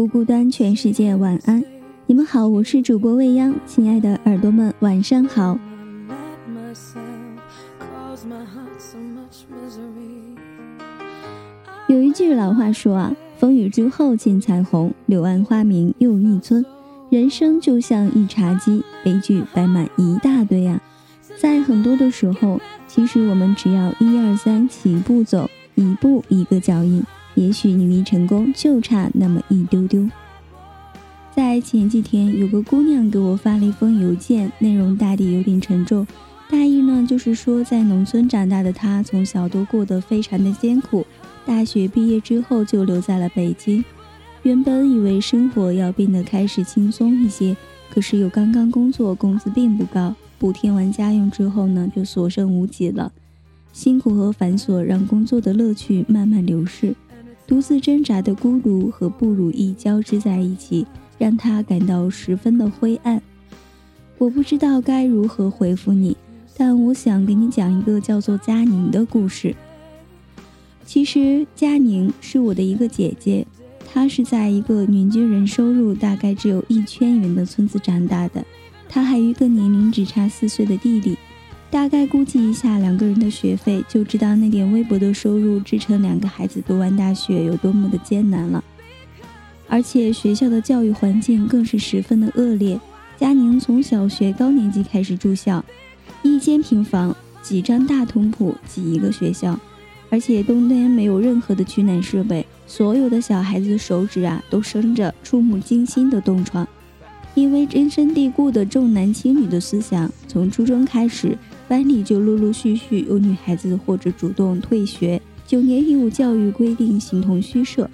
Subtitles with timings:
[0.00, 1.62] 不孤单，全世界晚安。
[2.06, 5.58] 你们好，我是主播未央，亲爱的耳朵们，晚上好。
[11.86, 16.64] 有一句老话说啊，风雨之后见彩虹，柳暗花明又一村。
[17.10, 20.80] 人生就像一茶几，悲剧摆满一大堆啊。
[21.36, 27.04] 在很多的时候，其实我们只要一二三起步走，一步一个脚印。
[27.40, 30.06] 也许你离成功就差那么一丢丢。
[31.34, 36.06] 在前几天，有个姑娘给我发了一封邮件，内容大抵有点沉重。
[36.50, 41.06] 大意呢，就是说在农村长大的她，从小都过得非常的艰苦。
[41.46, 43.82] 大学毕业之后就留在了北京。
[44.42, 47.56] 原本以为生活要变得开始轻松一些，
[47.90, 53.10] 可是又刚刚工作，工资并不高，补贴完家用之后呢，就所剩无几了。
[53.72, 56.94] 辛苦和繁琐让工作的乐趣慢慢流逝。
[57.50, 60.86] 独自挣扎的孤独和不如意交织在一起，
[61.18, 63.20] 让他感到十分的灰暗。
[64.18, 66.16] 我不知道该如何回复你，
[66.56, 69.56] 但我想给你讲一个叫做佳宁的故事。
[70.84, 73.44] 其实佳宁是我的一个姐姐，
[73.92, 78.46] 她是在一个年均人收入大概只有一千元的村子长大的，
[78.88, 81.18] 她还有一个年龄只差四岁的弟弟。
[81.80, 88.62] 大概估计一下两个人的学费，就知道那点微薄的收入支撑两个孩子读完大学有多么的艰难了。
[89.66, 92.78] 而且学校的教育环境更是十分的恶劣。
[93.16, 95.64] 佳宁从小学高年级开始住校，
[96.22, 99.58] 一间平房，几张大通铺挤一个学校，
[100.10, 106.68] 而且冬天没有任何的取暖设备，所有的小孩子的手指啊都生着触目惊心的冻疮。
[107.34, 111.38] 因为根深蒂固的重男轻女的思想，从初中开始。
[111.70, 117.88] 班里就陆陆续续有女孩子或者主动退学，九年义务教育规定形同虚设。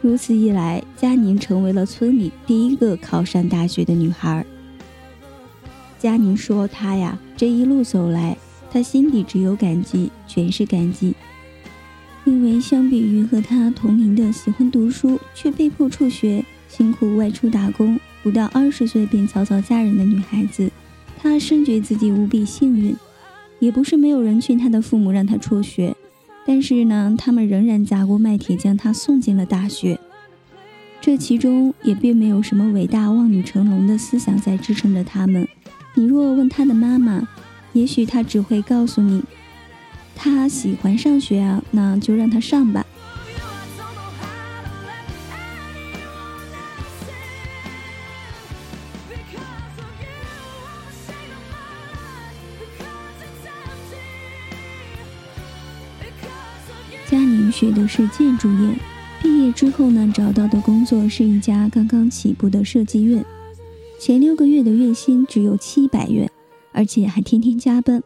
[0.00, 4.44] 如此一来，佳宁成为了村里第一个考上大学的女孩。
[5.96, 8.36] 佳宁说：“她呀，这一路走来，
[8.68, 11.14] 她心底只有感激，全是感激。
[12.24, 20.68] 因为相比于和她同龄的喜欢读书却被迫辍学、辛苦外出打工，不到二十岁便草草嫁人的女孩子。”
[21.20, 22.96] 他深觉自己无比幸运，
[23.58, 25.96] 也不是没有人劝他的父母让他辍学，
[26.46, 29.98] 但是呢，他们仍然砸锅卖铁将他送进了大学。
[31.00, 35.46] 这其中也并没有什么伟大望女成龙的思想在支撑着他们。
[35.94, 37.26] 你若问他的妈妈，
[37.72, 39.22] 也许他只会告诉你，
[40.14, 42.86] 他喜欢上学啊，那就让他上吧。
[57.10, 58.74] 佳宁学的是建筑业，
[59.22, 63.24] 毕业之后呢，找到的工作是一家刚刚起步的设计院，
[63.98, 66.30] 前六个月的月薪只有七百元，
[66.70, 68.02] 而且还天天加班。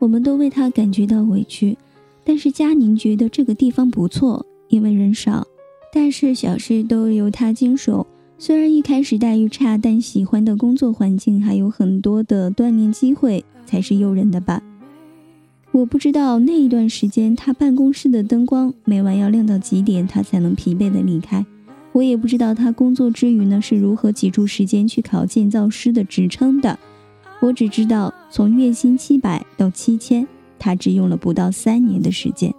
[0.00, 1.78] 我们都为他感觉到委屈，
[2.24, 5.46] 但是佳宁觉得这个地方不错，因为人少，
[5.92, 8.04] 大事小事都由他经手。
[8.36, 14.60] 虽然一开始待遇差，但喜欢的工作环境还有很多的锻炼机会，才是诱人的吧。
[15.74, 21.44] 我不知道那一段时间他办公室的灯光每晚要亮到几点，他才能疲惫的离开。
[21.90, 26.78] 我也不知道他工作之余呢是如何挤出时间去考建造师的职称的。
[27.40, 30.24] 我只知道从月薪七百到七千，
[30.60, 32.54] 他只用了不到三年的时间。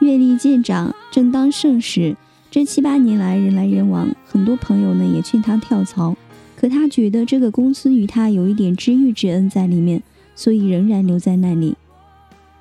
[0.00, 2.16] 阅历渐长，正当盛时，
[2.50, 6.16] 这七八年来人来人往，很多朋友呢也劝他跳槽，
[6.56, 10.02] 可他觉得这个公司与他有一点知遇之恩在里面。
[10.34, 11.76] 所以仍然留在那里。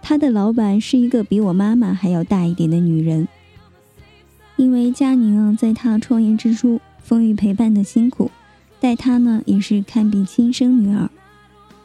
[0.02, 3.28] 他的老板是一个比我妈妈还要大一点的女人。
[4.58, 8.30] 因为佳宁啊，在他创业之初风雨陪伴的辛苦，
[8.80, 11.10] 待他呢也是堪比亲生女儿。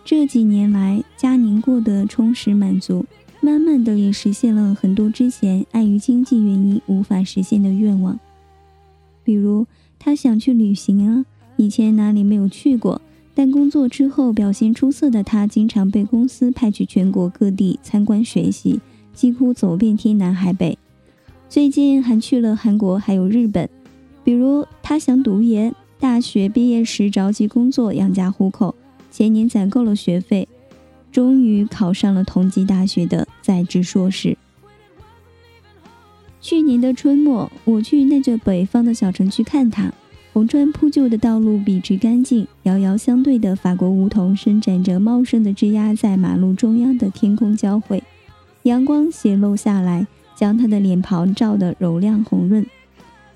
[0.04, 3.06] 这几年来，佳宁过得充实满足，
[3.40, 8.18] 慢慢的也实现了很多之前碍于经济原因无法实现的愿望。
[9.24, 9.66] 比如，
[9.98, 13.00] 他想去旅行啊，以前哪里没有去过，
[13.38, 18.80] 但工作之后表现出色的他，经常被公司派去全国各地参观学习，
[19.12, 20.78] 几乎走遍天南海北。
[21.46, 23.68] 最近还去了韩国，还有日本。
[24.24, 28.74] 比如，他想读研，大学毕业时着急工作养家糊口，
[29.10, 30.48] 前年攒够了学费，
[31.12, 34.38] 终于考上了同济大学的在职硕士。
[36.40, 39.92] 去年的春末，我去那座北方的小城去看他，
[40.36, 48.04] 红砖铺就的道路笔直干净，遥遥相对的法国梧桐伸展着茂盛的枝桠，在马路中央的天空交汇，
[48.64, 50.06] 阳光斜漏下来。
[50.34, 52.66] 将他的脸庞照得柔亮红润，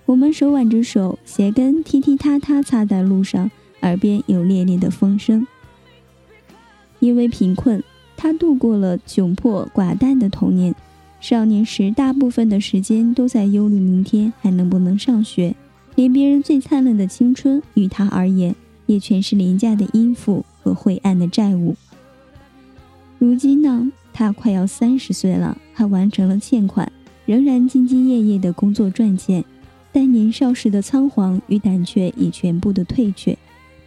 [0.05, 3.50] 我们手挽着手，鞋跟踢踢踏踏擦在路上，
[3.81, 5.47] 耳边有猎猎的风声。
[6.99, 7.82] 因为贫困，
[8.14, 10.75] 他度过了窘迫寡淡的童年。
[11.19, 15.56] 少年时，大部分的时间都在忧虑明天还能不能上学，
[16.00, 18.56] 连别人最灿烂的青春，于他而言，
[18.87, 21.76] 也全是廉价的衣服和晦暗的债务。
[23.19, 23.93] 如今呢？
[24.11, 26.91] 他快要三十岁了，还完成了欠款，
[27.26, 29.44] 仍然兢兢业业的工作赚钱，
[29.93, 33.37] 但年少时的仓皇与胆怯已全部的退却。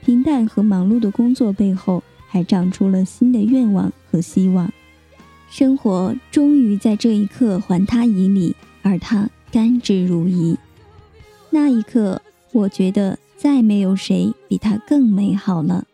[0.06, 4.72] 平淡和忙碌的工作背后，还长出了新的愿望和希望。
[5.50, 10.56] 生活终于在这一刻还他以礼，而他甘之如饴。
[11.54, 12.20] 那一刻，
[12.52, 15.86] 我觉得再没有谁比他更美好了。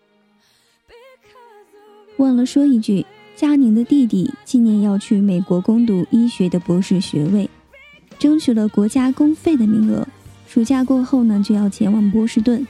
[2.16, 3.06] 忘了说一句。
[3.36, 7.50] 佳宁的弟弟今年要去美国攻读医学的博士学位，
[8.18, 10.06] 争取了国家公费的名额。
[10.46, 12.68] 暑假过后呢，就要前往波士顿。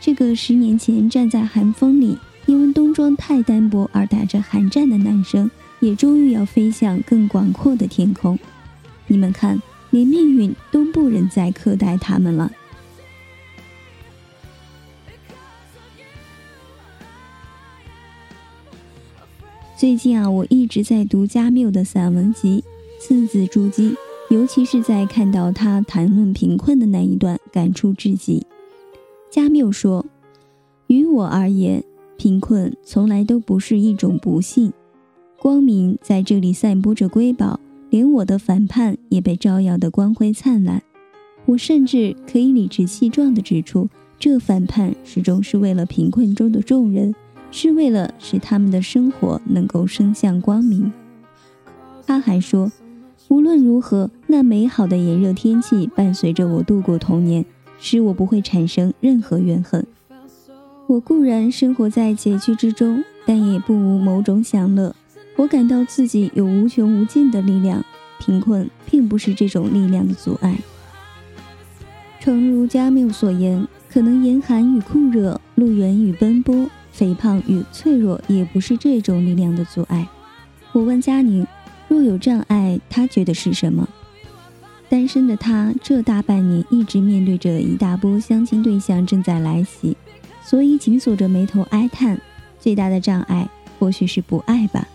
[0.00, 2.16] 这个十年前站在寒风里，
[2.46, 5.50] 因为冬装太单薄而打着寒战的男生，
[5.80, 8.38] 也终于要飞向更广阔的天空。
[9.06, 12.50] 你们看，连命运都不忍再苛待他们了。
[19.76, 22.62] 最近啊，我一直在读加缪的散文集
[23.02, 23.90] 《字字珠玑》，
[24.28, 28.46] 尤其是在看到他谈论贫困的那一段，感触至极。
[29.30, 30.04] 加缪说
[30.88, 31.82] ：“于我而言，
[32.18, 34.70] 贫困从来都不是一种不幸，
[35.38, 37.58] 光明在这里散播着瑰宝，
[37.90, 40.82] 连我的反叛也被照耀的光辉灿烂。
[41.44, 43.88] 我甚至可以理直气壮地指出，
[44.18, 47.14] 这反叛始终是为了贫困中的众人。”
[47.52, 50.92] 是为了使他们的生活能够升向光明。
[52.06, 52.70] 他还说，
[53.26, 57.44] 无论如何，那美好的炎热天气伴随着我度过童年，
[57.80, 59.84] 使我不会产生任何怨恨。
[60.86, 64.94] 我固然生活在拮据之中，但也不无某种享乐。
[65.40, 67.82] 我感到自己有无穷无尽的力量，
[68.18, 70.54] 贫困并不是这种力量的阻碍。
[72.20, 76.68] 诚如加缪所言，可能严寒与酷热，路远与奔波。
[76.92, 80.06] 肥胖与脆弱也不是这种力量的阻碍。
[80.72, 81.46] 我问佳宁，
[81.88, 83.88] 若有障碍，他觉得是什么？
[84.90, 89.96] 单身的他这大半年一直面对着一大波相亲对象正在来袭，
[90.44, 92.20] 所以紧锁着眉头哀叹：
[92.58, 93.48] 最大的障碍
[93.78, 94.86] 或许是不爱吧。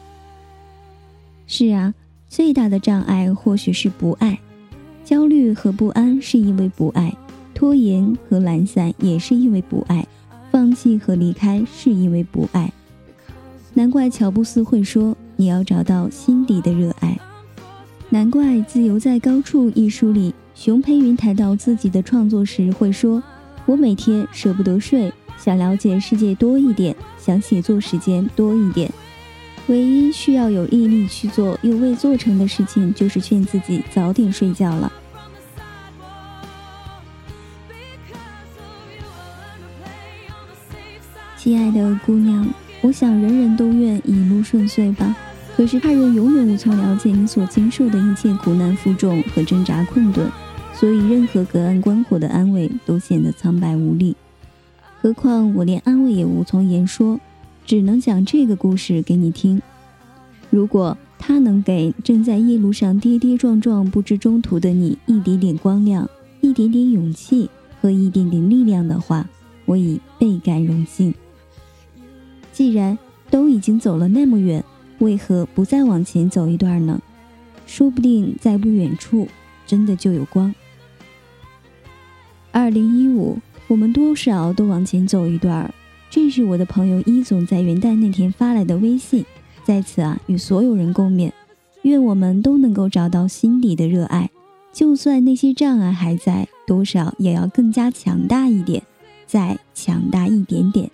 [1.47, 1.93] 是啊，
[2.27, 4.39] 最大的障碍或许是不爱。
[5.03, 7.15] 焦虑和不安是因为不爱，
[7.53, 10.07] 拖延和懒散也是因为不爱。
[10.51, 12.71] 放弃和离开是因为不爱，
[13.73, 17.19] 难怪乔布斯会说：“你要找到心底的热爱。”
[18.09, 23.21] 难怪《自由在高处》一书里，熊培云谈到自己的创作时会说
[23.67, 28.89] ：“我每天舍不得睡，想了解世界多一点，想写作时间多一点。
[29.67, 34.91] 唯一需要有毅力去做又未做成的事情，就是劝自己早点睡觉了。”
[41.37, 42.47] 亲爱的姑娘，
[42.81, 45.15] 我想人人都愿一路顺遂吧。
[45.55, 50.29] 可是他人永远无从了解你所经受的一切苦难负重和挣扎困顿，
[50.73, 54.17] 所以任何隔岸观火的安慰都显得苍白无力。
[55.01, 57.19] 何况我连安慰也无从言说，
[57.65, 59.61] 只能讲这个故事给你听。
[60.49, 66.07] 如果他能给正在夜路上跌跌撞撞、不知中途的你一点点光亮、
[66.41, 67.49] 一点点勇气
[67.81, 69.27] 和一点点力量的话，
[69.65, 71.13] 我已倍感荣幸。
[72.53, 72.97] 既然
[73.29, 74.63] 都已经走了那么远，
[74.99, 77.01] 为何不再往前走一段呢？
[77.65, 79.27] 说不定在不远处，
[79.65, 80.53] 真的就有光。
[82.51, 85.73] 二零一五，我们多少都往前走一段。
[86.15, 89.25] 这是我的朋友一总在元旦那天发来的微信，
[89.65, 91.29] 在此啊，与所有人共勉。
[91.81, 94.29] 愿我们都能够找到心底的热爱，
[94.71, 98.81] 就算那些障碍还在，多少也要更加强大一点，
[99.27, 100.89] 再强大一点点。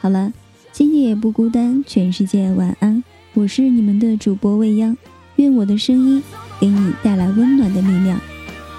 [0.00, 0.32] 好了，
[0.72, 3.04] 今夜也不孤单，全世界晚安。
[3.34, 4.96] 我是你们的主播未央，
[5.36, 6.20] 愿我的声音
[6.58, 8.20] 给你带来温暖的力量。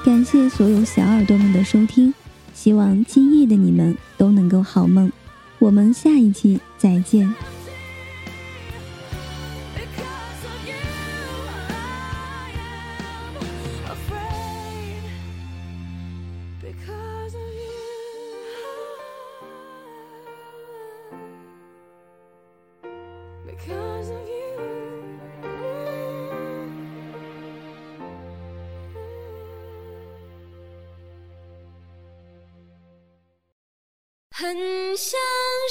[0.04, 2.13] 感谢所有小耳朵们的收听，
[2.54, 5.12] 希望今夜的你们都能够好梦。
[5.60, 7.34] 我们下一期再见。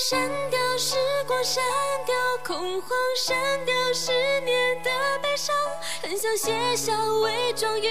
[0.08, 0.20] 删
[0.52, 0.94] 掉时
[1.26, 1.64] 光，删
[2.06, 5.52] 掉恐慌，删掉十年的悲伤。
[6.00, 7.88] 很想写下伪装与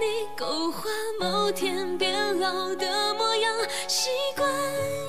[0.00, 0.88] 你勾画
[1.20, 3.54] 某天变老的模样。
[3.86, 4.50] 习惯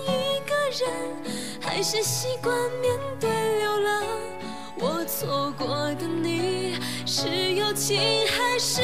[0.04, 0.54] 一个
[0.86, 1.24] 人，
[1.62, 4.04] 还是习惯面对流浪？
[4.80, 7.98] 我错过的你，是友情
[8.28, 8.82] 还是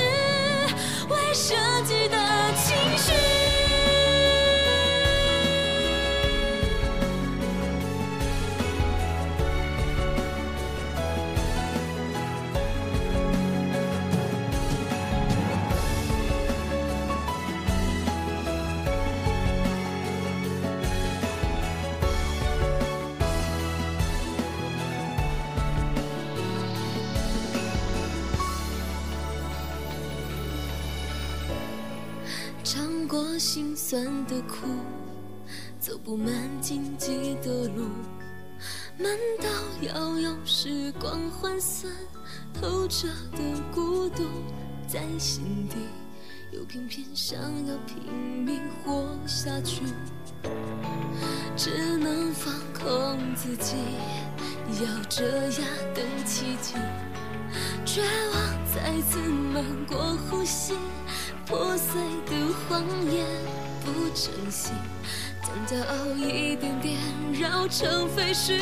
[1.09, 1.53] 未设
[1.83, 2.17] 计的
[2.55, 3.44] 情绪？
[33.07, 34.67] 过心酸的苦，
[35.79, 37.83] 走不满荆棘的路，
[38.97, 39.47] 慢到
[39.81, 41.91] 要用时光换算，
[42.53, 43.39] 透彻的
[43.73, 44.23] 孤独
[44.87, 45.75] 在心底，
[46.51, 49.83] 又偏偏想要拼命活下去，
[51.55, 53.75] 只能放空自己，
[54.81, 56.73] 咬着牙等奇迹，
[57.85, 60.73] 绝望再次漫过呼吸。
[61.45, 63.23] 破碎的谎言
[63.83, 64.71] 不珍惜，
[65.43, 66.97] 将骄傲一点点
[67.39, 68.59] 绕成废墟。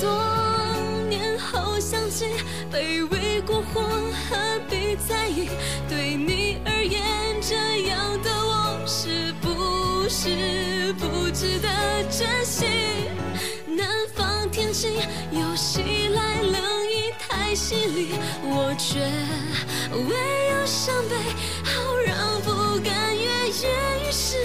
[0.00, 0.10] 多
[1.08, 2.26] 年后想起，
[2.72, 3.82] 卑微过火，
[4.28, 4.36] 何
[4.68, 5.48] 必在意？
[5.88, 7.54] 对你而言，这
[7.88, 11.68] 样的我是不是不值得
[12.10, 12.66] 珍惜？
[13.68, 14.98] 南方天气
[15.30, 16.81] 又袭来，冷
[17.54, 19.00] 心里，我却
[19.92, 19.98] 唯
[20.50, 21.16] 有伤悲。
[21.64, 24.36] 好让不甘跃跃欲试，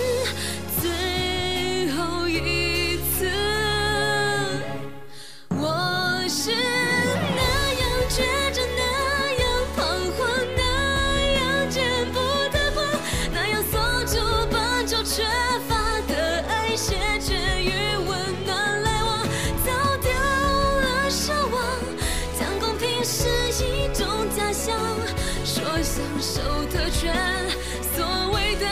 [25.47, 27.15] 说享受特权，
[27.95, 28.67] 所谓的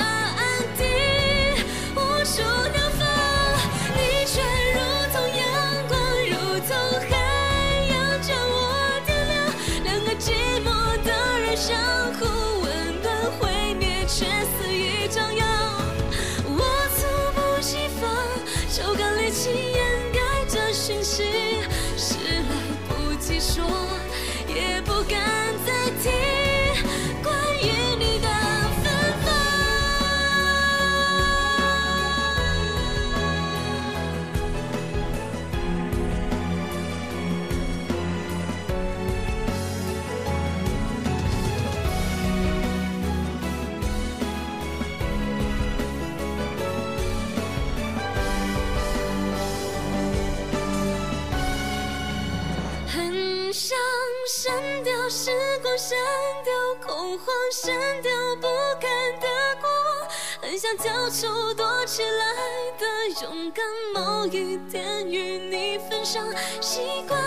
[55.10, 55.32] 时
[55.62, 55.96] 光删
[56.44, 58.48] 掉恐慌，删掉不
[58.82, 59.28] 甘的
[59.62, 60.10] 过往，
[60.42, 62.36] 很想交出躲起来
[62.80, 62.86] 的
[63.22, 66.26] 勇敢，某一天与你分享。
[66.60, 67.20] 习惯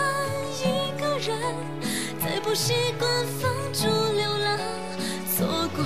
[0.61, 1.39] 一个人，
[2.21, 4.59] 再不习惯放逐流浪，
[5.37, 5.85] 错过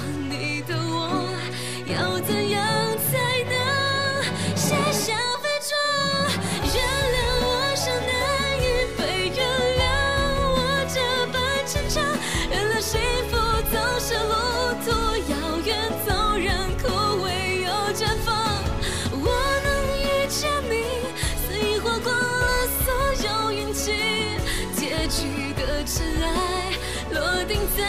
[27.54, 27.84] 心在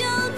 [0.00, 0.37] 摇